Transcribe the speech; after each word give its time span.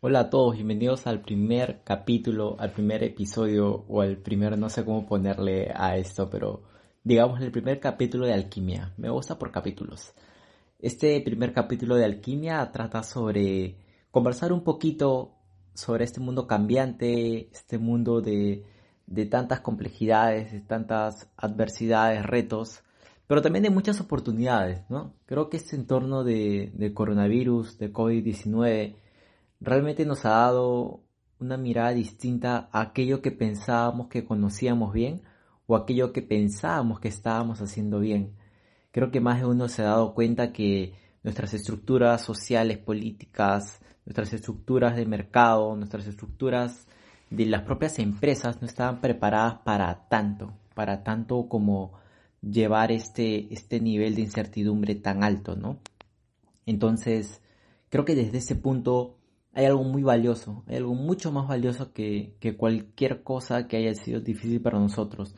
Hola 0.00 0.20
a 0.20 0.30
todos, 0.30 0.56
bienvenidos 0.56 1.06
al 1.06 1.22
primer 1.22 1.80
capítulo, 1.82 2.56
al 2.58 2.70
primer 2.70 3.02
episodio 3.02 3.86
o 3.88 4.02
al 4.02 4.18
primer, 4.18 4.58
no 4.58 4.68
sé 4.68 4.84
cómo 4.84 5.06
ponerle 5.06 5.72
a 5.74 5.96
esto, 5.96 6.28
pero 6.28 6.64
digamos 7.02 7.40
el 7.40 7.50
primer 7.50 7.80
capítulo 7.80 8.26
de 8.26 8.34
alquimia. 8.34 8.92
Me 8.98 9.08
gusta 9.08 9.38
por 9.38 9.50
capítulos. 9.50 10.12
Este 10.78 11.18
primer 11.22 11.54
capítulo 11.54 11.96
de 11.96 12.04
alquimia 12.04 12.70
trata 12.72 13.02
sobre 13.02 13.78
conversar 14.10 14.52
un 14.52 14.62
poquito 14.62 15.32
sobre 15.72 16.04
este 16.04 16.20
mundo 16.20 16.46
cambiante, 16.46 17.48
este 17.50 17.78
mundo 17.78 18.20
de, 18.20 18.64
de 19.06 19.24
tantas 19.24 19.60
complejidades, 19.60 20.52
de 20.52 20.60
tantas 20.60 21.30
adversidades, 21.38 22.22
retos, 22.22 22.82
pero 23.26 23.40
también 23.40 23.62
de 23.62 23.70
muchas 23.70 23.98
oportunidades, 24.02 24.82
¿no? 24.90 25.14
Creo 25.24 25.48
que 25.48 25.56
este 25.56 25.74
entorno 25.74 26.22
de, 26.22 26.70
de 26.74 26.92
coronavirus, 26.92 27.78
de 27.78 27.90
COVID-19, 27.94 28.94
realmente 29.60 30.04
nos 30.04 30.24
ha 30.24 30.30
dado 30.30 31.02
una 31.38 31.56
mirada 31.56 31.90
distinta 31.90 32.68
a 32.72 32.80
aquello 32.80 33.20
que 33.22 33.30
pensábamos 33.30 34.08
que 34.08 34.24
conocíamos 34.24 34.92
bien 34.92 35.22
o 35.66 35.76
aquello 35.76 36.12
que 36.12 36.22
pensábamos 36.22 37.00
que 37.00 37.08
estábamos 37.08 37.60
haciendo 37.60 38.00
bien. 38.00 38.36
Creo 38.90 39.10
que 39.10 39.20
más 39.20 39.40
de 39.40 39.46
uno 39.46 39.68
se 39.68 39.82
ha 39.82 39.86
dado 39.86 40.14
cuenta 40.14 40.52
que 40.52 40.94
nuestras 41.22 41.52
estructuras 41.54 42.22
sociales, 42.22 42.78
políticas, 42.78 43.80
nuestras 44.06 44.32
estructuras 44.32 44.96
de 44.96 45.04
mercado, 45.06 45.76
nuestras 45.76 46.06
estructuras 46.06 46.86
de 47.30 47.46
las 47.46 47.62
propias 47.62 47.98
empresas 47.98 48.60
no 48.60 48.66
estaban 48.66 49.00
preparadas 49.00 49.58
para 49.64 50.08
tanto, 50.08 50.54
para 50.74 51.02
tanto 51.02 51.48
como 51.48 51.92
llevar 52.40 52.92
este, 52.92 53.52
este 53.52 53.80
nivel 53.80 54.14
de 54.14 54.22
incertidumbre 54.22 54.94
tan 54.94 55.24
alto, 55.24 55.56
¿no? 55.56 55.80
Entonces, 56.64 57.40
creo 57.88 58.04
que 58.04 58.14
desde 58.14 58.38
ese 58.38 58.54
punto 58.54 59.15
hay 59.56 59.64
algo 59.64 59.84
muy 59.84 60.02
valioso, 60.02 60.64
hay 60.66 60.76
algo 60.76 60.94
mucho 60.94 61.32
más 61.32 61.48
valioso 61.48 61.94
que, 61.94 62.36
que 62.40 62.58
cualquier 62.58 63.22
cosa 63.22 63.66
que 63.66 63.78
haya 63.78 63.94
sido 63.94 64.20
difícil 64.20 64.60
para 64.60 64.78
nosotros. 64.78 65.34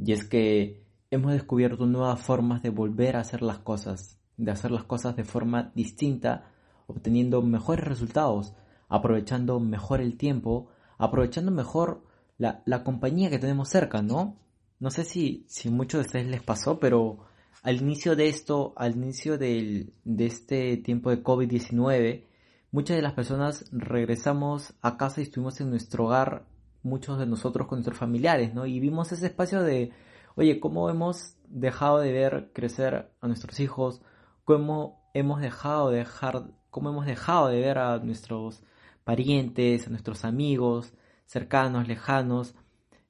Y 0.00 0.10
es 0.10 0.24
que 0.24 0.84
hemos 1.12 1.32
descubierto 1.32 1.86
nuevas 1.86 2.20
formas 2.20 2.60
de 2.64 2.70
volver 2.70 3.14
a 3.14 3.20
hacer 3.20 3.40
las 3.40 3.60
cosas, 3.60 4.18
de 4.36 4.50
hacer 4.50 4.72
las 4.72 4.82
cosas 4.82 5.14
de 5.14 5.22
forma 5.22 5.70
distinta, 5.76 6.50
obteniendo 6.88 7.40
mejores 7.40 7.84
resultados, 7.84 8.52
aprovechando 8.88 9.60
mejor 9.60 10.00
el 10.00 10.16
tiempo, 10.16 10.66
aprovechando 10.98 11.52
mejor 11.52 12.02
la, 12.38 12.64
la 12.66 12.82
compañía 12.82 13.30
que 13.30 13.38
tenemos 13.38 13.68
cerca, 13.68 14.02
¿no? 14.02 14.38
No 14.80 14.90
sé 14.90 15.04
si, 15.04 15.46
si 15.46 15.70
muchos 15.70 16.00
de 16.00 16.06
ustedes 16.06 16.26
les 16.26 16.42
pasó, 16.42 16.80
pero 16.80 17.26
al 17.62 17.80
inicio 17.80 18.16
de 18.16 18.28
esto, 18.28 18.72
al 18.74 18.96
inicio 18.96 19.38
del, 19.38 19.92
de 20.02 20.26
este 20.26 20.78
tiempo 20.78 21.10
de 21.10 21.22
COVID-19, 21.22 22.31
muchas 22.72 22.96
de 22.96 23.02
las 23.02 23.12
personas 23.12 23.66
regresamos 23.70 24.74
a 24.80 24.96
casa 24.96 25.20
y 25.20 25.24
estuvimos 25.24 25.60
en 25.60 25.70
nuestro 25.70 26.06
hogar, 26.06 26.46
muchos 26.82 27.18
de 27.18 27.26
nosotros 27.26 27.68
con 27.68 27.78
nuestros 27.78 27.98
familiares, 27.98 28.54
¿no? 28.54 28.66
Y 28.66 28.80
vimos 28.80 29.12
ese 29.12 29.26
espacio 29.26 29.62
de, 29.62 29.92
oye, 30.34 30.58
¿cómo 30.58 30.90
hemos 30.90 31.36
dejado 31.46 31.98
de 31.98 32.12
ver 32.12 32.50
crecer 32.52 33.12
a 33.20 33.26
nuestros 33.28 33.60
hijos? 33.60 34.02
¿Cómo 34.44 35.08
hemos 35.14 35.40
dejado 35.40 35.90
de 35.90 35.98
dejar, 35.98 36.50
cómo 36.70 36.88
hemos 36.90 37.06
dejado 37.06 37.48
de 37.48 37.60
ver 37.60 37.78
a 37.78 37.98
nuestros 37.98 38.64
parientes, 39.04 39.86
a 39.86 39.90
nuestros 39.90 40.24
amigos, 40.24 40.94
cercanos, 41.26 41.86
lejanos? 41.86 42.54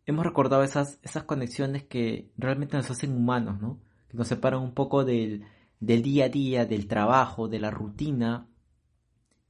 Hemos 0.05 0.27
recordado 0.27 0.65
esas, 0.65 0.99
esas 1.03 1.23
conexiones 1.23 1.85
que 1.85 2.33
realmente 2.37 2.77
nos 2.77 2.91
hacen 2.91 3.17
humanos, 3.17 3.61
¿no? 3.61 3.79
Que 4.09 4.19
nos 4.19 4.27
separan 4.27 4.61
un 4.61 4.75
poco 4.75 5.05
del, 5.05 5.45
del 5.79 6.03
día 6.03 6.25
a 6.25 6.29
día, 6.29 6.67
del 6.67 6.89
trabajo, 6.89 7.49
de 7.49 7.61
la 7.61 7.71
rutina, 7.71 8.49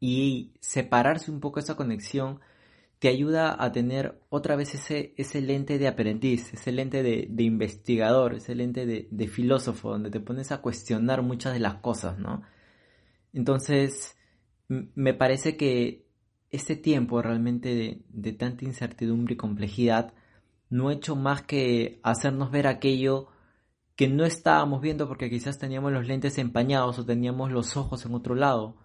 y 0.03 0.51
separarse 0.59 1.31
un 1.31 1.39
poco 1.39 1.61
esa 1.61 1.77
conexión 1.77 2.41
te 2.99 3.07
ayuda 3.07 3.57
a 3.57 3.71
tener 3.71 4.21
otra 4.31 4.57
vez 4.57 4.75
ese, 4.75 5.15
ese 5.17 5.41
lente 5.41 5.79
de 5.79 5.87
aprendiz, 5.87 6.53
ese 6.53 6.73
lente 6.73 7.05
de, 7.05 7.43
investigador, 7.45 8.35
ese 8.35 8.57
lente 8.57 8.85
de, 8.85 9.07
de, 9.13 9.29
filósofo, 9.29 9.91
donde 9.91 10.11
te 10.11 10.19
pones 10.19 10.51
a 10.51 10.61
cuestionar 10.61 11.23
muchas 11.23 11.53
de 11.53 11.61
las 11.61 11.77
cosas, 11.77 12.19
¿no? 12.19 12.43
Entonces, 13.33 14.17
me 14.69 15.15
parece 15.15 15.57
que 15.57 16.05
este 16.51 16.75
tiempo 16.75 17.23
realmente 17.23 17.73
de, 17.73 18.03
de 18.09 18.33
tanta 18.33 18.65
incertidumbre 18.65 19.35
y 19.35 19.37
complejidad 19.37 20.15
no 20.69 20.89
ha 20.89 20.95
hecho 20.95 21.15
más 21.15 21.43
que 21.43 22.01
hacernos 22.03 22.51
ver 22.51 22.67
aquello 22.67 23.29
que 23.95 24.09
no 24.09 24.25
estábamos 24.25 24.81
viendo 24.81 25.07
porque 25.07 25.31
quizás 25.31 25.61
teníamos 25.61 25.93
los 25.93 26.09
lentes 26.09 26.39
empañados 26.39 26.99
o 26.99 27.07
teníamos 27.07 27.53
los 27.53 27.77
ojos 27.77 28.05
en 28.05 28.15
otro 28.15 28.35
lado 28.35 28.82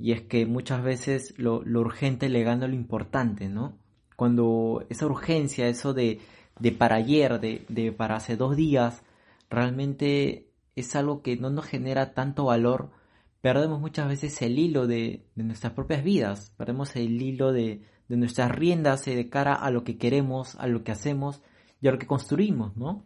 y 0.00 0.12
es 0.12 0.22
que 0.22 0.46
muchas 0.46 0.82
veces 0.82 1.34
lo, 1.38 1.58
urgente 1.58 2.28
le 2.28 2.44
gana 2.44 2.68
lo 2.68 2.74
importante, 2.74 3.48
¿no? 3.48 3.78
Cuando 4.16 4.84
esa 4.88 5.06
urgencia, 5.06 5.68
eso 5.68 5.94
de, 5.94 6.20
de 6.58 6.72
para 6.72 6.96
ayer, 6.96 7.40
de, 7.40 7.64
de 7.68 7.92
para 7.92 8.16
hace 8.16 8.36
dos 8.36 8.56
días, 8.56 9.02
realmente 9.50 10.50
es 10.76 10.94
algo 10.94 11.22
que 11.22 11.36
no 11.36 11.50
nos 11.50 11.66
genera 11.66 12.14
tanto 12.14 12.44
valor, 12.44 12.90
perdemos 13.40 13.80
muchas 13.80 14.08
veces 14.08 14.40
el 14.42 14.58
hilo 14.58 14.86
de, 14.86 15.26
de 15.34 15.44
nuestras 15.44 15.72
propias 15.72 16.04
vidas, 16.04 16.54
perdemos 16.56 16.94
el 16.96 17.20
hilo 17.20 17.52
de, 17.52 17.82
de, 18.08 18.16
nuestras 18.16 18.50
riendas 18.52 19.04
de 19.04 19.28
cara 19.28 19.54
a 19.54 19.70
lo 19.70 19.84
que 19.84 19.98
queremos, 19.98 20.54
a 20.56 20.66
lo 20.66 20.84
que 20.84 20.92
hacemos 20.92 21.42
y 21.80 21.88
a 21.88 21.92
lo 21.92 21.98
que 21.98 22.06
construimos, 22.06 22.76
¿no? 22.76 23.04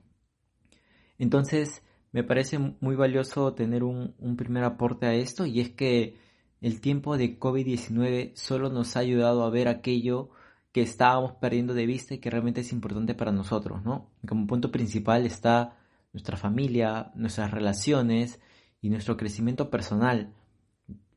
Entonces, 1.18 1.82
me 2.10 2.24
parece 2.24 2.58
muy 2.58 2.96
valioso 2.96 3.54
tener 3.54 3.84
un, 3.84 4.14
un 4.18 4.36
primer 4.36 4.64
aporte 4.64 5.06
a 5.06 5.14
esto 5.14 5.46
y 5.46 5.60
es 5.60 5.70
que 5.70 6.16
el 6.62 6.80
tiempo 6.80 7.18
de 7.18 7.38
COVID-19 7.38 8.34
solo 8.34 8.70
nos 8.70 8.96
ha 8.96 9.00
ayudado 9.00 9.44
a 9.44 9.50
ver 9.50 9.68
aquello 9.68 10.30
que 10.70 10.80
estábamos 10.80 11.32
perdiendo 11.32 11.74
de 11.74 11.86
vista 11.86 12.14
y 12.14 12.18
que 12.18 12.30
realmente 12.30 12.62
es 12.62 12.72
importante 12.72 13.14
para 13.14 13.32
nosotros, 13.32 13.84
¿no? 13.84 14.10
Como 14.26 14.46
punto 14.46 14.70
principal 14.70 15.26
está 15.26 15.76
nuestra 16.12 16.36
familia, 16.36 17.10
nuestras 17.14 17.50
relaciones 17.50 18.40
y 18.80 18.90
nuestro 18.90 19.16
crecimiento 19.16 19.70
personal. 19.70 20.32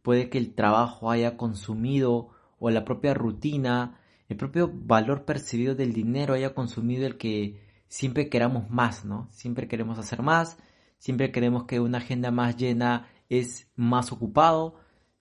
Puede 0.02 0.30
que 0.30 0.40
el 0.40 0.56
trabajo 0.56 1.12
haya 1.12 1.38
consumido 1.38 2.30
o 2.60 2.70
la 2.72 2.84
propia 2.84 3.14
rutina, 3.14 4.00
el 4.28 4.38
propio 4.38 4.72
valor 4.74 5.26
percibido 5.26 5.76
del 5.76 5.94
dinero 5.94 6.34
haya 6.34 6.56
consumido 6.56 7.06
el 7.06 7.18
que 7.18 7.62
siempre 7.88 8.30
queramos 8.30 8.70
más, 8.72 9.06
¿no? 9.06 9.28
Siempre 9.32 9.68
queremos 9.68 10.00
hacer 10.00 10.24
más, 10.24 10.58
siempre 10.98 11.32
queremos 11.32 11.66
que 11.66 11.80
una 11.80 12.00
agenda 12.00 12.32
más 12.32 12.58
llena 12.58 13.08
es 13.30 13.70
más 13.76 14.12
ocupado, 14.12 14.76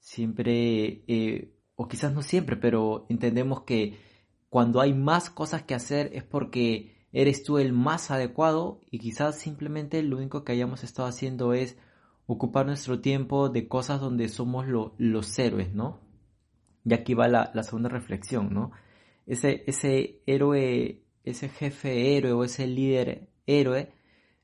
siempre, 0.05 1.03
eh, 1.09 1.55
o 1.77 1.89
quizás 1.89 2.13
no 2.13 2.21
siempre, 2.21 2.57
pero 2.59 3.07
entendemos 3.09 3.63
que 3.63 3.99
cuando 4.51 4.83
hay 4.83 4.93
más 4.93 5.31
cosas 5.31 5.63
que 5.63 5.75
hacer 5.75 6.11
es 6.13 6.23
porque 6.23 7.09
eres 7.11 7.43
tú 7.43 7.57
el 7.59 7.73
más 7.73 8.11
adecuado 8.11 8.83
y 8.91 8.99
quizás 8.99 9.39
simplemente 9.39 10.03
lo 10.03 10.19
único 10.19 10.45
que 10.45 10.53
hayamos 10.53 10.85
estado 10.85 11.09
haciendo 11.09 11.55
es 11.55 11.79
ocupar 12.27 12.67
nuestro 12.67 13.01
tiempo 13.01 13.49
de 13.49 13.67
cosas 13.67 13.99
donde 14.01 14.29
somos 14.29 14.67
los 14.99 15.39
héroes, 15.39 15.73
¿no? 15.75 16.01
Y 16.85 16.93
aquí 16.93 17.15
va 17.15 17.27
la, 17.27 17.51
la, 17.55 17.63
segunda 17.63 17.89
reflexión, 17.89 18.53
¿no? 18.53 18.73
Ese, 19.27 19.65
ese 19.67 20.23
héroe, 20.27 21.03
ese 21.25 21.49
jefe 21.49 22.17
héroe 22.17 22.33
o 22.33 22.45
ese 22.45 22.67
líder 22.67 23.31
héroe 23.47 23.95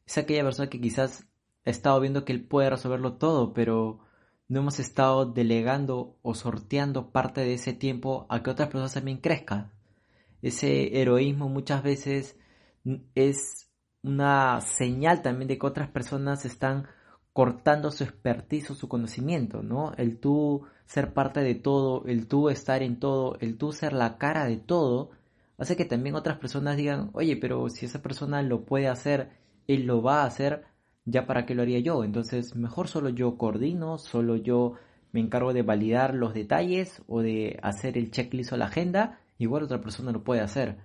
es 0.07 0.17
aquella 0.17 0.43
persona 0.43 0.71
que 0.71 0.81
quizás 0.81 1.27
ha 1.67 1.71
estado 1.71 2.01
viendo 2.01 2.25
que 2.25 2.33
él 2.33 2.47
puede 2.47 2.71
resolverlo 2.71 3.19
todo, 3.19 3.53
pero 3.53 4.01
no 4.51 4.61
hemos 4.61 4.81
estado 4.81 5.27
delegando 5.27 6.17
o 6.23 6.35
sorteando 6.35 7.13
parte 7.13 7.43
de 7.43 7.55
ese 7.55 7.73
tiempo 7.73 8.27
a 8.29 8.43
que 8.43 8.51
otras 8.51 8.69
personas 8.69 8.93
también 8.93 9.19
crezcan. 9.19 9.71
Ese 10.43 11.01
heroísmo 11.01 11.49
muchas 11.49 11.85
veces 11.85 12.37
es 13.15 13.71
una 14.03 14.61
señal 14.61 15.23
también 15.23 15.47
de 15.47 15.57
que 15.57 15.67
otras 15.67 15.89
personas 15.89 16.45
están 16.45 16.89
cortando 17.33 17.93
su 17.93 18.03
expertise 18.03 18.73
o 18.73 18.75
su 18.75 18.89
conocimiento, 18.89 19.63
¿no? 19.63 19.93
El 19.97 20.19
tú 20.19 20.67
ser 20.85 21.15
parte 21.15 21.43
de 21.43 21.55
todo, 21.55 22.05
el 22.07 22.27
tú 22.27 22.49
estar 22.49 22.83
en 22.83 22.99
todo, 22.99 23.37
el 23.39 23.57
tú 23.57 23.71
ser 23.71 23.93
la 23.93 24.19
cara 24.19 24.47
de 24.47 24.57
todo, 24.57 25.13
hace 25.59 25.77
que 25.77 25.85
también 25.85 26.17
otras 26.17 26.39
personas 26.39 26.77
digan, 26.77 27.11
oye, 27.13 27.37
pero 27.37 27.69
si 27.69 27.87
esa 27.87 28.03
persona 28.03 28.43
lo 28.43 28.65
puede 28.65 28.89
hacer, 28.89 29.31
él 29.69 29.87
lo 29.87 30.03
va 30.03 30.23
a 30.23 30.27
hacer, 30.27 30.65
ya 31.11 31.27
para 31.27 31.47
qué 31.47 31.55
lo 31.55 31.63
haría 31.63 31.81
yo. 31.81 32.05
Entonces, 32.05 32.55
mejor 32.57 32.89
solo 32.89 33.09
yo 33.09 33.37
coordino, 33.37 33.99
solo 33.99 34.37
yo 34.37 34.75
me 35.13 35.21
encargo 35.21 35.53
de 35.53 35.63
validar 35.63 36.15
los 36.15 36.35
detalles 36.35 37.03
o 37.09 37.21
de 37.21 37.59
hacer 37.63 37.99
el 37.99 38.11
checklist 38.11 38.53
o 38.53 38.57
la 38.57 38.67
agenda, 38.67 39.21
igual 39.39 39.65
otra 39.65 39.81
persona 39.81 40.13
lo 40.13 40.23
puede 40.23 40.41
hacer. 40.41 40.79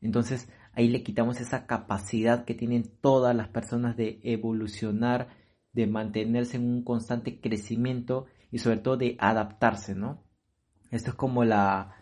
Entonces 0.00 0.48
ahí 0.72 0.88
le 0.88 1.02
quitamos 1.02 1.40
esa 1.40 1.66
capacidad 1.66 2.44
que 2.44 2.54
tienen 2.54 2.90
todas 3.00 3.34
las 3.34 3.48
personas 3.48 3.96
de 3.96 4.20
evolucionar, 4.22 5.28
de 5.72 5.86
mantenerse 5.86 6.56
en 6.56 6.68
un 6.68 6.82
constante 6.84 7.40
crecimiento 7.40 8.26
y 8.50 8.58
sobre 8.58 8.78
todo 8.78 8.96
de 8.96 9.16
adaptarse, 9.18 9.94
¿no? 9.94 10.22
Esto 10.90 11.10
es 11.10 11.16
como 11.16 11.44
la, 11.44 11.94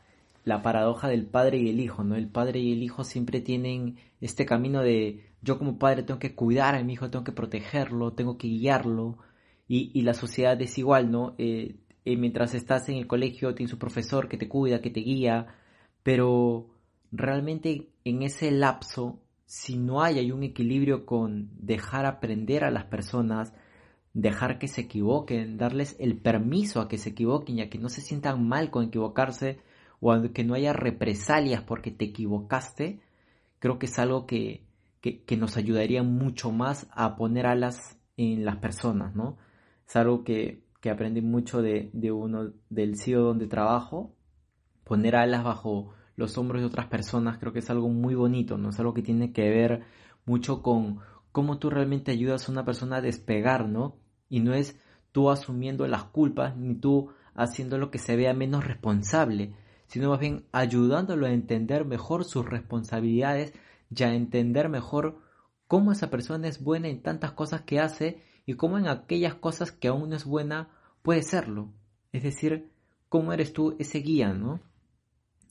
la 0.45 0.63
paradoja 0.63 1.09
del 1.09 1.27
padre 1.27 1.59
y 1.59 1.69
el 1.69 1.81
hijo, 1.81 2.05
¿no? 2.05 2.17
El 2.17 2.29
padre 2.29 2.61
y 2.61 2.73
el 2.73 2.83
hijo 2.83 3.05
siempre 3.05 3.41
tienen 3.41 3.97
este 4.21 4.47
camino 4.47 4.81
de 4.81 5.28
yo 5.43 5.59
como 5.59 5.79
padre 5.79 6.03
tengo 6.03 6.21
que 6.21 6.35
cuidar 6.35 6.75
a 6.75 6.83
mi 6.83 6.95
hijo, 6.95 7.11
tengo 7.11 7.25
que 7.25 7.33
protegerlo, 7.33 8.13
tengo 8.13 8.39
que 8.39 8.49
guiarlo, 8.49 9.19
y, 9.69 9.91
y 9.95 10.03
la 10.03 10.15
sociedad 10.15 10.61
es 10.61 10.79
igual, 10.79 11.11
¿no? 11.11 11.35
Eh, 11.39 11.77
eh, 12.05 12.17
mientras 12.17 12.55
estás 12.55 12.89
en 12.89 12.97
el 12.97 13.07
colegio 13.07 13.55
tienes 13.55 13.75
un 13.75 13.79
profesor 13.79 14.29
que 14.29 14.39
te 14.39 14.49
cuida, 14.49 14.81
que 14.81 14.91
te 14.91 15.01
guía, 15.01 15.47
pero 16.03 16.71
realmente 17.13 17.91
en 18.05 18.23
ese 18.23 18.51
lapso, 18.51 19.21
si 19.45 19.77
no 19.77 20.03
hay, 20.03 20.19
hay 20.19 20.33
un 20.33 20.43
equilibrio 20.43 21.05
con 21.05 21.51
dejar 21.59 22.07
aprender 22.07 22.65
a 22.65 22.71
las 22.71 22.85
personas, 22.85 23.53
dejar 24.15 24.59
que 24.59 24.69
se 24.69 24.83
equivoquen, 24.83 25.59
darles 25.59 25.97
el 25.99 26.17
permiso 26.17 26.81
a 26.81 26.89
que 26.89 26.99
se 26.99 27.11
equivoquen 27.11 27.59
y 27.59 27.63
a 27.63 27.71
que 27.71 27.79
no 27.79 27.91
se 27.91 28.01
sientan 28.01 28.49
mal 28.49 28.71
con 28.71 28.85
equivocarse 28.87 29.59
o 30.01 30.13
a 30.13 30.33
que 30.33 30.45
no 30.45 30.55
haya 30.55 30.73
represalias 30.73 31.63
porque 31.63 31.91
te 31.91 32.07
equivocaste, 32.07 33.01
creo 33.59 33.79
que 33.79 33.87
es 33.87 33.99
algo 33.99 34.27
que, 34.27 34.63
que, 35.01 35.37
nos 35.37 35.57
ayudaría 35.57 36.03
mucho 36.03 36.51
más 36.51 36.89
a 36.93 37.17
poner 37.17 37.47
alas 37.47 37.99
en 38.17 38.45
las 38.45 38.57
personas, 38.57 39.15
¿no? 39.15 39.39
Es 39.87 39.97
algo 39.97 40.25
que, 40.25 40.65
que 40.81 40.91
aprendí 40.91 41.23
mucho 41.23 41.63
de, 41.63 41.91
de 41.93 42.13
uno 42.13 42.53
del 42.69 42.97
CEO 42.97 43.23
donde 43.23 43.47
trabajo, 43.47 44.15
poner 44.85 45.17
alas 45.17 45.45
bajo 45.45 45.93
los 46.17 46.37
hombros 46.37 46.61
de 46.61 46.67
otras 46.67 46.87
personas 46.87 47.39
creo 47.39 47.53
que 47.53 47.61
es 47.61 47.71
algo 47.71 47.89
muy 47.89 48.17
bonito, 48.17 48.59
¿no? 48.59 48.71
Es 48.71 48.81
algo 48.81 48.93
que 48.93 49.03
tiene 49.03 49.33
que 49.33 49.49
ver 49.49 49.85
mucho 50.27 50.63
con 50.63 50.99
cómo 51.31 51.59
tú 51.59 51.71
realmente 51.71 52.11
ayudas 52.11 52.49
a 52.49 52.53
una 52.53 52.65
persona 52.65 52.97
a 52.97 53.01
despegar, 53.01 53.69
¿no? 53.69 53.97
Y 54.29 54.41
no 54.41 54.53
es 54.53 54.81
tú 55.13 55.31
asumiendo 55.31 55.87
las 55.87 56.05
culpas 56.05 56.57
ni 56.57 56.75
tú 56.75 57.11
haciendo 57.35 57.79
lo 57.79 57.93
que 57.93 57.99
se 57.99 58.17
vea 58.17 58.35
menos 58.35 58.67
responsable, 58.67 59.55
sino 59.87 60.11
más 60.11 60.19
bien 60.19 60.45
ayudándolo 60.51 61.27
a 61.27 61.31
entender 61.31 61.85
mejor 61.85 62.25
sus 62.25 62.45
responsabilidades 62.45 63.55
y 63.91 64.03
a 64.03 64.15
entender 64.15 64.69
mejor 64.69 65.21
cómo 65.67 65.93
esa 65.93 66.11
persona 66.11 66.49
es 66.49 66.63
buena 66.63 66.89
en 66.89 67.03
tantas 67.03 67.33
cosas 67.33 67.63
que 67.63 67.81
hace 67.81 68.23
y 68.47 68.55
cómo 68.55 68.79
en 68.79 68.89
aquellas 68.89 69.35
cosas 69.35 69.73
que 69.73 69.89
aún 69.89 70.11
no 70.11 70.17
es 70.17 70.25
buena 70.25 70.71
puede 71.03 71.23
serlo. 71.23 71.73
Es 72.13 72.23
decir, 72.23 72.71
cómo 73.09 73.33
eres 73.33 73.53
tú 73.53 73.77
ese 73.79 73.99
guía, 73.99 74.33
¿no? 74.33 74.61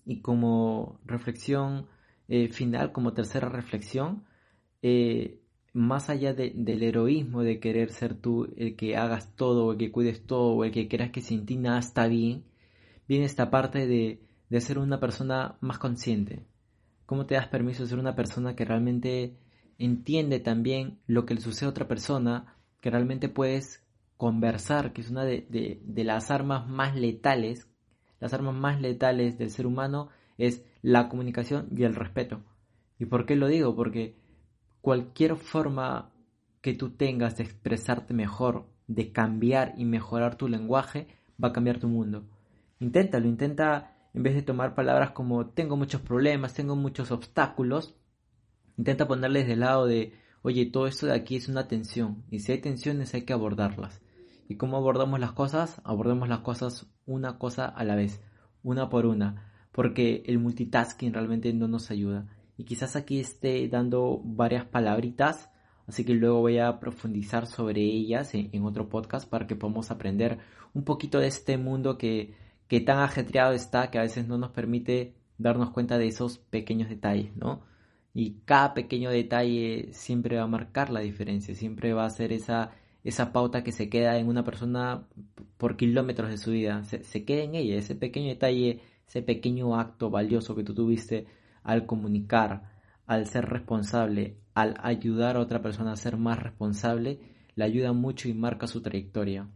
Y 0.05 0.21
como 0.21 0.99
reflexión 1.05 1.87
eh, 2.27 2.49
final, 2.49 2.91
como 2.91 3.13
tercera 3.13 3.49
reflexión, 3.49 4.25
eh, 4.81 5.39
más 5.73 6.09
allá 6.09 6.33
del 6.33 6.83
heroísmo 6.83 7.43
de 7.43 7.59
querer 7.59 7.91
ser 7.91 8.15
tú 8.15 8.47
el 8.57 8.75
que 8.75 8.97
hagas 8.97 9.35
todo, 9.35 9.73
el 9.73 9.77
que 9.77 9.91
cuides 9.91 10.25
todo, 10.25 10.63
el 10.63 10.71
que 10.71 10.87
creas 10.87 11.11
que 11.11 11.21
sin 11.21 11.45
ti 11.45 11.57
nada 11.57 11.79
está 11.79 12.07
bien, 12.07 12.45
viene 13.07 13.25
esta 13.25 13.51
parte 13.51 13.85
de, 13.85 14.21
de 14.49 14.61
ser 14.61 14.79
una 14.79 14.99
persona 14.99 15.57
más 15.61 15.77
consciente. 15.77 16.45
¿Cómo 17.07 17.25
te 17.25 17.33
das 17.33 17.47
permiso 17.47 17.81
de 17.81 17.89
ser 17.89 17.97
una 17.97 18.15
persona 18.15 18.55
que 18.55 18.65
realmente 18.65 19.39
entiende 19.79 20.39
también 20.39 20.99
lo 21.07 21.25
que 21.25 21.33
le 21.33 21.41
sucede 21.41 21.65
a 21.65 21.71
otra 21.71 21.87
persona, 21.87 22.55
que 22.81 22.91
realmente 22.91 23.29
puedes 23.29 23.83
conversar, 24.17 24.93
que 24.93 25.01
es 25.01 25.09
una 25.09 25.25
de, 25.25 25.47
de 25.83 26.03
las 26.03 26.29
armas 26.29 26.67
más 26.67 26.95
letales 26.95 27.67
las 28.19 28.33
armas 28.33 28.55
más 28.55 28.81
letales 28.81 29.37
del 29.37 29.51
ser 29.51 29.67
humano 29.67 30.09
es 30.37 30.65
la 30.81 31.09
comunicación 31.09 31.67
y 31.75 31.83
el 31.83 31.95
respeto. 31.95 32.41
¿Y 32.99 33.05
por 33.05 33.25
qué 33.25 33.35
lo 33.35 33.47
digo? 33.47 33.75
Porque 33.75 34.15
cualquier 34.81 35.35
forma 35.35 36.11
que 36.61 36.73
tú 36.73 36.91
tengas 36.91 37.37
de 37.37 37.43
expresarte 37.43 38.13
mejor, 38.13 38.67
de 38.87 39.11
cambiar 39.11 39.73
y 39.77 39.85
mejorar 39.85 40.35
tu 40.35 40.47
lenguaje, 40.47 41.07
va 41.41 41.49
a 41.49 41.53
cambiar 41.53 41.79
tu 41.79 41.87
mundo. 41.87 42.27
Inténtalo, 42.79 43.27
intenta, 43.27 43.96
en 44.17 44.23
vez 44.23 44.33
de 44.33 44.41
tomar 44.41 44.73
palabras 44.73 45.11
como 45.11 45.45
tengo 45.45 45.77
muchos 45.77 46.01
problemas, 46.01 46.55
tengo 46.55 46.75
muchos 46.75 47.11
obstáculos, 47.11 47.95
intenta 48.75 49.07
ponerles 49.07 49.45
del 49.45 49.59
lado 49.59 49.85
de, 49.85 50.11
oye, 50.41 50.65
todo 50.65 50.87
esto 50.87 51.05
de 51.05 51.13
aquí 51.13 51.35
es 51.35 51.47
una 51.49 51.67
tensión, 51.67 52.23
y 52.31 52.39
si 52.39 52.51
hay 52.51 52.57
tensiones 52.57 53.13
hay 53.13 53.25
que 53.25 53.33
abordarlas. 53.33 54.01
¿Y 54.49 54.55
cómo 54.55 54.75
abordamos 54.75 55.19
las 55.19 55.33
cosas? 55.33 55.79
Abordemos 55.83 56.27
las 56.29 56.39
cosas 56.39 56.87
una 57.05 57.37
cosa 57.37 57.67
a 57.67 57.83
la 57.83 57.93
vez, 57.93 58.19
una 58.63 58.89
por 58.89 59.05
una, 59.05 59.51
porque 59.71 60.23
el 60.25 60.39
multitasking 60.39 61.13
realmente 61.13 61.53
no 61.53 61.67
nos 61.67 61.91
ayuda. 61.91 62.25
Y 62.57 62.63
quizás 62.63 62.95
aquí 62.95 63.19
esté 63.19 63.67
dando 63.67 64.19
varias 64.23 64.65
palabritas, 64.65 65.51
así 65.85 66.03
que 66.05 66.15
luego 66.15 66.39
voy 66.39 66.57
a 66.57 66.79
profundizar 66.79 67.45
sobre 67.45 67.83
ellas 67.83 68.33
en, 68.33 68.63
otro 68.63 68.89
podcast 68.89 69.29
para 69.29 69.45
que 69.45 69.55
podamos 69.55 69.91
aprender 69.91 70.39
un 70.73 70.83
poquito 70.83 71.19
de 71.19 71.27
este 71.27 71.59
mundo 71.59 71.99
que, 71.99 72.46
que 72.67 72.79
tan 72.81 72.99
ajetreado 72.99 73.53
está 73.53 73.89
que 73.91 73.99
a 73.99 74.03
veces 74.03 74.27
no 74.27 74.37
nos 74.37 74.51
permite 74.51 75.15
darnos 75.37 75.71
cuenta 75.71 75.97
de 75.97 76.07
esos 76.07 76.37
pequeños 76.39 76.89
detalles, 76.89 77.35
¿no? 77.35 77.61
Y 78.13 78.39
cada 78.45 78.73
pequeño 78.73 79.09
detalle 79.11 79.89
siempre 79.91 80.37
va 80.37 80.43
a 80.43 80.47
marcar 80.47 80.89
la 80.89 81.01
diferencia, 81.01 81.55
siempre 81.55 81.93
va 81.93 82.05
a 82.05 82.09
ser 82.09 82.33
esa 82.33 82.71
esa 83.07 83.31
pauta 83.31 83.63
que 83.63 83.71
se 83.71 83.87
queda 83.89 84.17
en 84.17 84.27
una 84.27 84.43
persona 84.43 85.07
por 85.57 85.77
kilómetros 85.77 86.29
de 86.29 86.37
su 86.37 86.51
vida, 86.51 86.83
se, 86.83 87.23
queda 87.23 87.43
en 87.43 87.55
ella, 87.55 87.77
ese 87.77 87.95
pequeño 87.95 88.27
detalle, 88.27 88.81
ese 89.07 89.21
pequeño 89.21 89.79
acto 89.79 90.09
valioso 90.09 90.55
que 90.55 90.65
tú 90.65 90.73
tuviste 90.73 91.25
al 91.63 91.85
comunicar, 91.85 92.69
al 93.05 93.25
ser 93.27 93.45
responsable, 93.45 94.35
al 94.53 94.75
ayudar 94.83 95.37
a 95.37 95.39
otra 95.39 95.61
persona 95.61 95.93
a 95.93 95.95
ser 95.95 96.17
más 96.17 96.37
responsable, 96.37 97.19
le 97.55 97.63
ayuda 97.63 97.93
mucho 97.93 98.27
y 98.27 98.33
marca 98.33 98.67
su 98.67 98.81
trayectoria. 98.81 99.47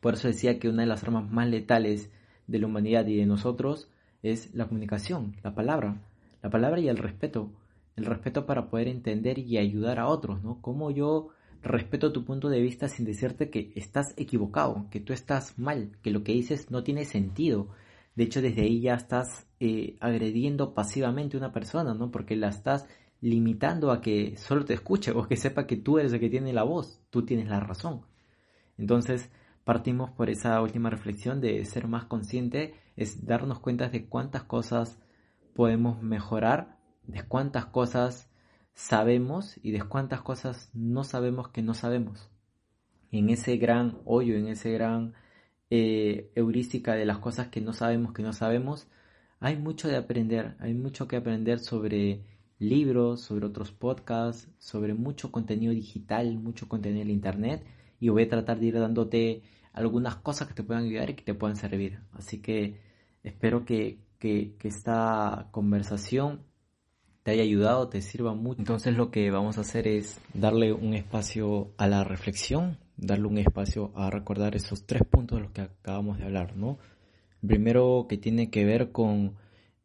Por 0.00 0.14
eso 0.14 0.28
decía 0.28 0.58
que 0.58 0.70
una 0.70 0.80
de 0.80 0.88
las 0.88 1.02
armas 1.02 1.30
más 1.30 1.48
letales 1.48 2.10
de 2.50 2.58
la 2.58 2.66
humanidad 2.66 3.06
y 3.06 3.16
de 3.16 3.26
nosotros 3.26 3.88
es 4.22 4.54
la 4.54 4.66
comunicación, 4.66 5.36
la 5.42 5.54
palabra, 5.54 6.02
la 6.42 6.50
palabra 6.50 6.80
y 6.80 6.88
el 6.88 6.98
respeto, 6.98 7.50
el 7.96 8.04
respeto 8.04 8.46
para 8.46 8.68
poder 8.68 8.88
entender 8.88 9.38
y 9.38 9.58
ayudar 9.58 9.98
a 9.98 10.08
otros, 10.08 10.42
¿no? 10.42 10.60
Como 10.60 10.90
yo 10.90 11.28
respeto 11.62 12.12
tu 12.12 12.24
punto 12.24 12.48
de 12.48 12.60
vista 12.60 12.88
sin 12.88 13.04
decirte 13.04 13.50
que 13.50 13.72
estás 13.76 14.14
equivocado, 14.16 14.86
que 14.90 15.00
tú 15.00 15.12
estás 15.12 15.58
mal, 15.58 15.92
que 16.02 16.10
lo 16.10 16.24
que 16.24 16.32
dices 16.32 16.70
no 16.70 16.82
tiene 16.82 17.04
sentido. 17.04 17.68
De 18.16 18.24
hecho, 18.24 18.42
desde 18.42 18.62
ahí 18.62 18.80
ya 18.80 18.94
estás 18.94 19.46
eh, 19.60 19.96
agrediendo 20.00 20.74
pasivamente 20.74 21.36
a 21.36 21.40
una 21.40 21.52
persona, 21.52 21.94
¿no? 21.94 22.10
Porque 22.10 22.36
la 22.36 22.48
estás 22.48 22.86
limitando 23.20 23.90
a 23.92 24.00
que 24.00 24.36
solo 24.36 24.64
te 24.64 24.74
escuche 24.74 25.12
o 25.12 25.26
que 25.28 25.36
sepa 25.36 25.66
que 25.66 25.76
tú 25.76 25.98
eres 25.98 26.12
el 26.12 26.20
que 26.20 26.30
tiene 26.30 26.52
la 26.52 26.62
voz, 26.62 27.00
tú 27.10 27.24
tienes 27.24 27.48
la 27.48 27.60
razón. 27.60 28.02
Entonces, 28.78 29.30
partimos 29.64 30.10
por 30.10 30.30
esa 30.30 30.60
última 30.60 30.90
reflexión 30.90 31.40
de 31.40 31.64
ser 31.64 31.86
más 31.86 32.04
consciente, 32.04 32.74
es 32.96 33.26
darnos 33.26 33.60
cuenta 33.60 33.88
de 33.88 34.06
cuántas 34.06 34.44
cosas 34.44 35.00
podemos 35.54 36.02
mejorar, 36.02 36.78
de 37.04 37.22
cuántas 37.22 37.66
cosas 37.66 38.30
sabemos 38.74 39.58
y 39.62 39.72
de 39.72 39.82
cuántas 39.82 40.22
cosas 40.22 40.70
no 40.74 41.04
sabemos 41.04 41.48
que 41.48 41.62
no 41.62 41.74
sabemos. 41.74 42.30
En 43.12 43.28
ese 43.28 43.56
gran 43.56 43.98
hoyo, 44.04 44.36
en 44.36 44.48
ese 44.48 44.72
gran 44.72 45.14
eh, 45.68 46.30
heurística 46.34 46.94
de 46.94 47.04
las 47.04 47.18
cosas 47.18 47.48
que 47.48 47.60
no 47.60 47.72
sabemos 47.72 48.12
que 48.12 48.22
no 48.22 48.32
sabemos, 48.32 48.88
hay 49.40 49.56
mucho 49.56 49.88
de 49.88 49.96
aprender, 49.96 50.56
hay 50.60 50.74
mucho 50.74 51.08
que 51.08 51.16
aprender 51.16 51.58
sobre 51.58 52.24
libros, 52.58 53.22
sobre 53.22 53.46
otros 53.46 53.72
podcasts, 53.72 54.48
sobre 54.58 54.94
mucho 54.94 55.32
contenido 55.32 55.72
digital, 55.72 56.38
mucho 56.38 56.68
contenido 56.68 57.02
en 57.02 57.10
internet 57.10 57.64
y 58.00 58.08
voy 58.08 58.24
a 58.24 58.28
tratar 58.28 58.58
de 58.58 58.66
ir 58.66 58.78
dándote 58.78 59.42
algunas 59.72 60.16
cosas 60.16 60.48
que 60.48 60.54
te 60.54 60.64
puedan 60.64 60.84
ayudar 60.84 61.10
y 61.10 61.14
que 61.14 61.24
te 61.24 61.34
puedan 61.34 61.56
servir. 61.56 62.00
Así 62.12 62.40
que 62.40 62.80
espero 63.22 63.64
que, 63.64 64.00
que 64.18 64.56
esta 64.64 65.48
conversación 65.52 66.40
te 67.22 67.32
haya 67.32 67.42
ayudado, 67.42 67.88
te 67.88 68.00
sirva 68.00 68.34
mucho. 68.34 68.60
Entonces 68.60 68.96
lo 68.96 69.10
que 69.10 69.30
vamos 69.30 69.58
a 69.58 69.62
hacer 69.62 69.86
es 69.86 70.20
darle 70.34 70.72
un 70.72 70.94
espacio 70.94 71.72
a 71.76 71.86
la 71.86 72.04
reflexión, 72.04 72.78
darle 72.96 73.26
un 73.26 73.38
espacio 73.38 73.92
a 73.94 74.10
recordar 74.10 74.56
esos 74.56 74.86
tres 74.86 75.02
puntos 75.08 75.38
de 75.38 75.42
los 75.44 75.52
que 75.52 75.62
acabamos 75.62 76.18
de 76.18 76.24
hablar, 76.24 76.56
¿no? 76.56 76.78
Primero 77.46 78.06
que 78.08 78.18
tiene 78.18 78.50
que 78.50 78.64
ver 78.64 78.92
con 78.92 79.36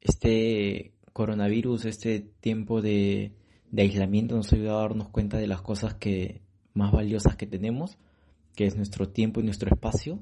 este 0.02 0.94
coronavirus, 1.14 1.86
este 1.86 2.20
tiempo 2.20 2.82
de, 2.82 3.34
de 3.72 3.82
aislamiento 3.82 4.36
nos 4.36 4.52
ayuda 4.52 4.74
a 4.74 4.82
darnos 4.82 5.10
cuenta 5.10 5.38
de 5.38 5.48
las 5.48 5.62
cosas 5.62 5.96
que 5.96 6.42
más 6.76 6.92
valiosas 6.92 7.36
que 7.36 7.48
tenemos, 7.48 7.98
que 8.56 8.68
es 8.68 8.76
nuestro 8.76 9.10
tiempo 9.10 9.40
y 9.40 9.44
nuestro 9.44 9.74
espacio. 9.74 10.20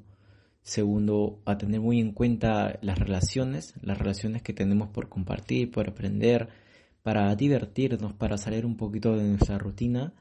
Segundo, 0.61 1.41
a 1.43 1.57
tener 1.57 1.81
muy 1.81 1.99
en 1.99 2.13
cuenta 2.13 2.79
las 2.81 2.97
relaciones, 2.97 3.73
las 3.81 3.97
relaciones 3.97 4.41
que 4.41 4.53
tenemos 4.53 4.87
por 4.89 5.09
compartir, 5.09 5.71
por 5.71 5.89
aprender, 5.89 6.47
para 7.01 7.35
divertirnos, 7.35 8.13
para 8.13 8.37
salir 8.37 8.65
un 8.65 8.77
poquito 8.77 9.17
de 9.17 9.27
nuestra 9.27 9.57
rutina, 9.57 10.13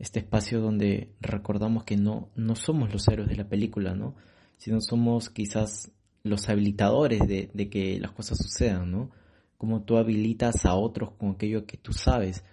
este 0.00 0.18
espacio 0.18 0.60
donde 0.60 1.14
recordamos 1.20 1.84
que 1.84 1.96
no, 1.96 2.30
no 2.34 2.56
somos 2.56 2.92
los 2.92 3.06
héroes 3.06 3.28
de 3.28 3.36
la 3.36 3.48
película, 3.48 3.94
¿no? 3.94 4.16
sino 4.56 4.80
somos 4.80 5.30
quizás 5.30 5.92
los 6.22 6.48
habilitadores 6.48 7.20
de, 7.26 7.50
de 7.52 7.68
que 7.68 8.00
las 8.00 8.12
cosas 8.12 8.38
sucedan, 8.38 8.90
¿no? 8.90 9.10
Cómo 9.58 9.82
tú 9.82 9.96
habilitas 9.96 10.66
a 10.66 10.74
otros 10.74 11.12
con 11.12 11.30
aquello 11.30 11.66
que 11.66 11.76
tú 11.76 11.92
sabes 11.92 12.44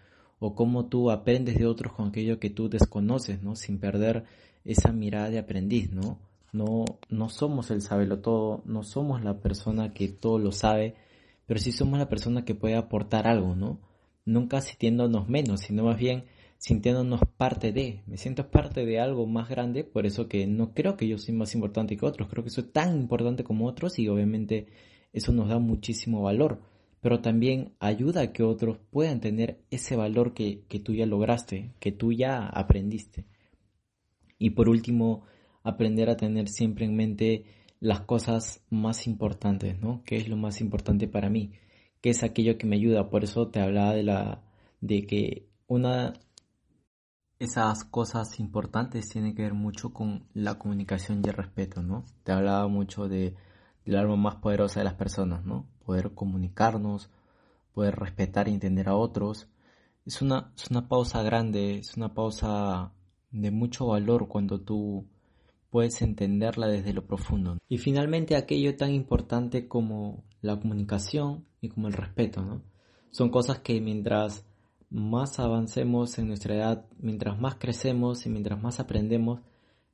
o 0.46 0.56
cómo 0.56 0.88
tú 0.88 1.10
aprendes 1.10 1.56
de 1.56 1.66
otros 1.66 1.94
con 1.94 2.10
aquello 2.10 2.38
que 2.38 2.50
tú 2.50 2.68
desconoces, 2.68 3.42
¿no? 3.42 3.56
Sin 3.56 3.80
perder 3.80 4.26
esa 4.66 4.92
mirada 4.92 5.30
de 5.30 5.40
aprendiz, 5.40 5.94
¿no? 5.94 6.20
No, 6.52 6.84
no 7.08 7.30
somos 7.30 7.72
el 7.72 7.82
sabelo 7.82 8.20
todo, 8.20 8.62
no 8.66 8.84
somos 8.84 9.24
la 9.24 9.40
persona 9.40 9.94
que 9.94 10.10
todo 10.10 10.40
lo 10.40 10.52
sabe, 10.52 10.96
pero 11.46 11.62
sí 11.62 11.72
somos 11.72 11.98
la 11.98 12.10
persona 12.10 12.44
que 12.44 12.56
puede 12.56 12.76
aportar 12.76 13.26
algo, 13.26 13.56
¿no? 13.56 13.80
Nunca 14.26 14.60
sintiéndonos 14.60 15.30
menos, 15.30 15.62
sino 15.62 15.86
más 15.86 15.98
bien 15.98 16.26
sintiéndonos 16.58 17.22
parte 17.38 17.72
de, 17.72 18.02
me 18.06 18.18
siento 18.18 18.50
parte 18.50 18.86
de 18.86 19.00
algo 19.00 19.26
más 19.26 19.48
grande, 19.48 19.86
por 19.86 20.06
eso 20.06 20.28
que 20.28 20.46
no 20.46 20.74
creo 20.74 20.98
que 20.98 21.08
yo 21.08 21.18
soy 21.18 21.34
más 21.34 21.56
importante 21.56 21.96
que 21.96 22.06
otros, 22.06 22.28
creo 22.28 22.44
que 22.44 22.50
soy 22.50 22.66
tan 22.66 23.00
importante 23.00 23.46
como 23.46 23.66
otros 23.66 23.98
y 23.98 24.10
obviamente 24.10 24.68
eso 25.14 25.32
nos 25.32 25.48
da 25.48 25.58
muchísimo 25.60 26.22
valor 26.22 26.60
pero 27.04 27.20
también 27.20 27.74
ayuda 27.82 28.22
a 28.22 28.32
que 28.32 28.44
otros 28.44 28.78
puedan 28.90 29.20
tener 29.20 29.60
ese 29.70 29.98
valor 29.98 30.34
que, 30.34 30.64
tú 30.86 30.94
ya 30.94 31.06
lograste, 31.06 31.74
que 31.82 31.92
tú 31.92 32.14
ya 32.14 32.48
aprendiste. 32.48 33.26
Y 34.40 34.52
por 34.52 34.70
último, 34.70 35.26
aprender 35.64 36.10
a 36.10 36.16
tener 36.16 36.48
siempre 36.48 36.86
en 36.86 36.96
mente 36.96 37.44
las 37.82 38.00
cosas 38.02 38.64
más 38.70 39.06
importantes, 39.06 39.78
¿no? 39.82 40.02
¿Qué 40.06 40.16
es 40.16 40.30
lo 40.30 40.38
más 40.38 40.62
importante 40.62 41.10
para 41.10 41.30
mí? 41.30 41.52
¿Qué 42.00 42.10
es 42.10 42.24
aquello 42.24 42.58
que 42.58 42.68
me 42.68 42.78
ayuda? 42.78 43.10
Por 43.10 43.26
eso 43.26 43.50
te 43.50 43.60
hablaba 43.60 43.94
de 43.94 44.04
la 44.04 44.42
de 44.80 45.06
que 45.06 45.50
una 45.68 46.14
esas 47.38 47.84
cosas 47.84 48.40
importantes 48.40 49.10
tienen 49.10 49.36
que 49.36 49.42
ver 49.42 49.54
mucho 49.54 49.92
con 49.92 50.26
la 50.34 50.58
comunicación 50.58 51.22
y 51.22 51.28
el 51.28 51.36
respeto, 51.36 51.84
¿no? 51.84 52.06
Te 52.24 52.32
hablaba 52.32 52.70
mucho 52.70 53.10
de 53.10 53.36
del 53.86 53.98
alma 53.98 54.16
más 54.16 54.36
poderosa 54.36 54.80
de 54.80 54.86
las 54.86 54.96
personas, 54.96 55.46
¿no? 55.46 55.68
Poder 55.86 56.14
comunicarnos, 56.14 57.10
poder 57.74 57.96
respetar 57.96 58.48
y 58.48 58.52
entender 58.54 58.90
a 58.90 58.96
otros. 58.96 59.48
Es 60.06 60.22
una, 60.22 60.52
es 60.56 60.70
una 60.70 60.88
pausa 60.88 61.24
grande, 61.24 61.80
es 61.80 61.96
una 61.98 62.14
pausa 62.14 62.94
de 63.32 63.52
mucho 63.52 63.88
valor 63.88 64.28
cuando 64.28 64.62
tú 64.62 65.08
puedes 65.70 66.02
entenderla 66.02 66.68
desde 66.68 66.94
lo 66.94 67.06
profundo. 67.06 67.58
Y 67.68 67.80
finalmente 67.80 68.36
aquello 68.36 68.78
tan 68.78 68.94
importante 68.94 69.68
como 69.68 70.24
la 70.42 70.60
comunicación 70.60 71.46
y 71.62 71.70
como 71.70 71.88
el 71.88 71.94
respeto, 71.94 72.44
¿no? 72.44 72.62
Son 73.10 73.30
cosas 73.30 73.60
que 73.60 73.82
mientras 73.82 74.46
más 74.90 75.40
avancemos 75.40 76.20
en 76.20 76.28
nuestra 76.28 76.56
edad, 76.56 76.86
mientras 77.00 77.40
más 77.40 77.56
crecemos 77.56 78.26
y 78.26 78.30
mientras 78.30 78.62
más 78.62 78.80
aprendemos, 78.80 79.42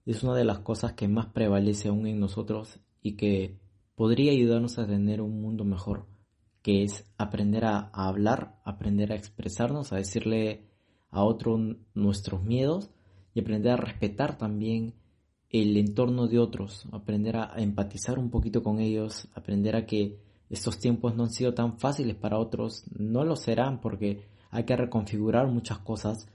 es 0.06 0.24
una 0.24 0.36
de 0.36 0.44
las 0.44 0.60
cosas 0.60 0.94
que 0.94 1.08
más 1.08 1.28
prevalece 1.28 1.88
aún 1.88 2.08
en 2.08 2.20
nosotros 2.20 2.80
y 3.02 3.16
que 3.16 3.58
podría 4.00 4.32
ayudarnos 4.32 4.80
a 4.80 4.88
tener 4.88 5.20
un 5.20 5.42
mundo 5.42 5.66
mejor, 5.66 6.06
que 6.62 6.84
es 6.84 7.04
aprender 7.18 7.66
a, 7.66 7.90
hablar, 7.92 8.58
aprender 8.64 9.12
a 9.12 9.16
expresarnos, 9.16 9.92
a 9.92 9.98
decirle 9.98 10.70
a 11.12 11.26
otro 11.26 11.60
nuestros 11.94 12.42
miedos 12.42 12.92
y 13.34 13.42
aprender 13.42 13.74
a 13.74 13.76
respetar 13.76 14.38
también 14.38 14.94
el 15.50 15.76
entorno 15.76 16.30
de 16.30 16.40
otros, 16.40 16.88
aprender 16.94 17.36
a, 17.36 17.52
empatizar 17.58 18.20
un 18.20 18.30
poquito 18.30 18.64
con 18.64 18.80
ellos, 18.80 19.28
aprender 19.36 19.76
a 19.76 19.86
que 19.86 20.18
estos 20.50 20.80
tiempos 20.80 21.18
no 21.18 21.24
han 21.24 21.32
sido 21.32 21.54
tan 21.54 21.78
fáciles 21.78 22.16
para 22.16 22.40
otros, 22.40 22.86
no 22.98 23.26
lo 23.26 23.36
serán 23.36 23.82
porque 23.82 24.22
hay 24.50 24.64
que 24.64 24.78
reconfigurar 24.78 25.48
muchas 25.48 25.80
cosas. 25.80 26.26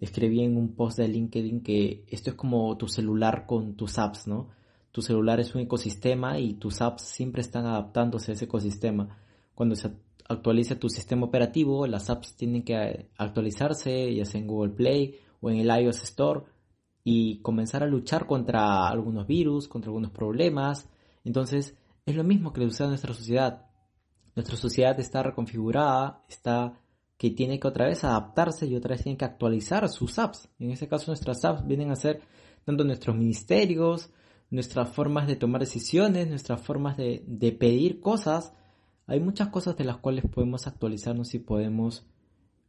Escribí 0.00 0.42
en 0.42 0.56
un 0.56 0.74
post 0.74 0.98
de 0.98 1.06
LinkedIn 1.06 1.60
que 1.60 2.04
esto 2.08 2.30
es 2.30 2.36
como 2.36 2.76
tu 2.76 2.88
celular 2.88 3.46
con 3.46 3.76
tus 3.76 3.96
apps, 4.00 4.26
¿no? 4.26 4.48
Tu 4.92 5.02
celular 5.02 5.40
es 5.40 5.54
un 5.54 5.62
ecosistema 5.62 6.38
y 6.38 6.54
tus 6.54 6.82
apps 6.82 7.02
siempre 7.02 7.40
están 7.40 7.66
adaptándose 7.66 8.30
a 8.30 8.34
ese 8.34 8.44
ecosistema. 8.44 9.18
Cuando 9.54 9.74
se 9.74 9.90
actualiza 10.28 10.78
tu 10.78 10.88
sistema 10.88 11.26
operativo, 11.26 11.86
las 11.86 12.10
apps 12.10 12.36
tienen 12.36 12.62
que 12.62 13.10
actualizarse, 13.16 14.14
ya 14.14 14.26
sea 14.26 14.40
en 14.40 14.46
Google 14.46 14.74
Play 14.74 15.18
o 15.40 15.50
en 15.50 15.58
el 15.58 15.82
iOS 15.82 16.02
Store, 16.02 16.42
y 17.04 17.40
comenzar 17.40 17.82
a 17.82 17.86
luchar 17.86 18.26
contra 18.26 18.86
algunos 18.86 19.26
virus, 19.26 19.66
contra 19.66 19.88
algunos 19.88 20.10
problemas. 20.10 20.88
Entonces, 21.24 21.76
es 22.06 22.14
lo 22.14 22.22
mismo 22.22 22.52
que 22.52 22.60
le 22.60 22.68
sucede 22.68 22.88
nuestra 22.88 23.14
sociedad. 23.14 23.66
Nuestra 24.36 24.56
sociedad 24.56 24.98
está 25.00 25.22
reconfigurada, 25.22 26.22
está 26.28 26.78
que 27.16 27.30
tiene 27.30 27.58
que 27.58 27.68
otra 27.68 27.86
vez 27.86 28.04
adaptarse 28.04 28.66
y 28.66 28.74
otra 28.74 28.94
vez 28.94 29.04
tiene 29.04 29.16
que 29.16 29.24
actualizar 29.24 29.88
sus 29.88 30.18
apps. 30.18 30.48
En 30.58 30.70
este 30.70 30.88
caso, 30.88 31.06
nuestras 31.08 31.44
apps 31.44 31.66
vienen 31.66 31.90
a 31.90 31.96
ser 31.96 32.20
tanto 32.64 32.84
nuestros 32.84 33.16
ministerios, 33.16 34.10
nuestras 34.52 34.90
formas 34.90 35.26
de 35.26 35.34
tomar 35.34 35.62
decisiones, 35.62 36.28
nuestras 36.28 36.60
formas 36.60 36.98
de, 36.98 37.56
pedir 37.58 38.00
cosas. 38.00 38.52
Hay 39.06 39.18
muchas 39.18 39.48
cosas 39.48 39.78
de 39.78 39.84
las 39.84 39.96
cuales 39.96 40.24
podemos 40.30 40.66
actualizarnos 40.66 41.34
y 41.34 41.38
podemos 41.38 42.06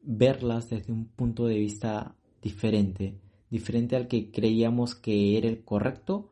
verlas 0.02 0.70
desde 0.70 0.94
un 0.94 1.08
punto 1.08 1.46
de 1.46 1.60
vista 1.60 2.16
diferente, 2.42 3.20
diferente 3.50 3.98
al 3.98 4.08
que 4.08 4.32
creíamos 4.32 4.96
que 4.96 5.38
era 5.38 5.50
el 5.50 5.66
correcto 5.66 6.32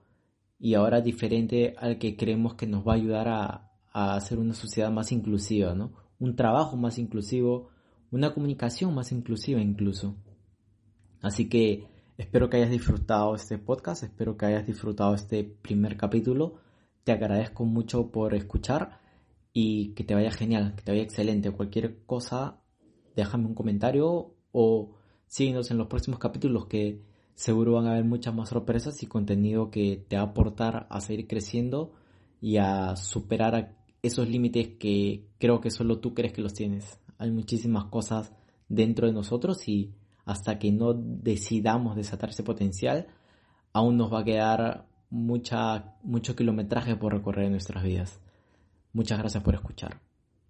y 0.58 0.76
ahora 0.76 1.02
diferente 1.02 1.76
al 1.78 2.00
que 2.00 2.16
creemos 2.16 2.56
que 2.56 2.66
nos 2.66 2.88
va 2.88 2.94
a 2.94 2.96
ayudar 2.96 3.28
a, 3.28 3.72
a 3.92 4.16
hacer 4.16 4.40
una 4.40 4.54
sociedad 4.54 4.90
más 4.90 5.12
inclusiva, 5.12 5.76
¿no? 5.76 5.92
Un 6.18 6.38
trabajo 6.38 6.78
más 6.78 6.98
inclusivo, 6.98 7.68
una 8.10 8.34
comunicación 8.34 8.96
más 8.96 9.12
inclusiva 9.12 9.60
incluso. 9.60 10.16
Así 11.22 11.50
que 11.50 11.88
Espero 12.18 12.50
que 12.50 12.58
hayas 12.58 12.70
disfrutado 12.70 13.36
este 13.36 13.58
podcast, 13.58 14.04
espero 14.04 14.38
que 14.38 14.46
hayas 14.46 14.68
disfrutado 14.68 15.16
este 15.16 15.44
primer 15.44 15.98
capítulo. 15.98 16.56
Te 17.04 17.12
agradezco 17.12 17.66
mucho 17.66 18.12
por 18.12 18.36
escuchar 18.36 19.00
y 19.54 19.94
que 19.94 20.04
te 20.04 20.14
vaya 20.14 20.32
genial, 20.32 20.76
que 20.76 20.84
te 20.84 20.92
vaya 20.92 21.04
excelente. 21.04 21.52
Cualquier 21.52 22.06
cosa, 22.06 22.62
déjame 23.16 23.48
un 23.48 23.56
comentario 23.56 24.36
o 24.52 24.92
síguenos 25.26 25.72
en 25.72 25.78
los 25.78 25.88
próximos 25.88 26.20
capítulos 26.20 26.68
que 26.68 27.02
seguro 27.34 27.74
van 27.74 27.88
a 27.88 27.92
haber 27.94 28.06
muchas 28.06 28.36
más 28.36 28.50
sorpresas 28.50 29.02
y 29.02 29.08
contenido 29.08 29.72
que 29.72 30.06
te 30.08 30.18
va 30.18 30.24
a 30.24 30.26
aportar 30.26 30.88
a 30.90 31.02
seguir 31.02 31.28
creciendo 31.28 31.94
y 32.40 32.58
a 32.58 32.96
superar 32.98 33.78
esos 34.04 34.28
límites 34.28 34.70
que 34.80 35.28
creo 35.40 35.62
que 35.62 35.72
solo 35.72 36.00
tú 36.00 36.14
crees 36.14 36.34
que 36.34 36.42
los 36.42 36.54
tienes. 36.54 37.00
Hay 37.18 37.32
muchísimas 37.32 37.86
cosas 37.86 38.34
dentro 38.68 39.08
de 39.08 39.14
nosotros 39.14 39.68
y 39.68 39.94
hasta 40.26 40.60
que 40.60 40.72
no 40.72 40.94
decidamos 40.94 41.96
desatar 41.96 42.30
ese 42.30 42.44
potencial, 42.44 43.08
aún 43.74 43.98
nos 43.98 44.14
va 44.14 44.20
a 44.20 44.24
quedar 44.24 44.86
mucha, 45.10 45.96
mucho 46.04 46.36
kilometraje 46.36 46.96
por 46.96 47.14
recorrer 47.14 47.46
en 47.46 47.52
nuestras 47.52 47.84
vidas. 47.84 48.20
Muchas 48.94 49.20
gracias 49.20 49.44
por 49.44 49.56
escuchar. 49.56 50.11